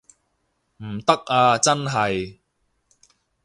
[0.77, 2.39] 唔得啊真係